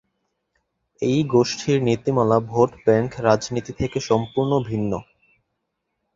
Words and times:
এই 1.01 1.19
গোষ্ঠীর 1.33 1.77
নীতিমালা 1.83 2.37
ভোট 2.49 2.69
ব্যাংক 2.85 3.11
রাজনীতি 3.19 3.71
থেকে 3.73 3.97
সম্পূর্ণ 4.09 4.51
ভিন্ন। 4.69 4.91